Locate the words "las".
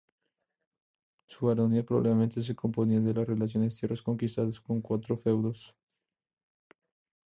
3.13-3.27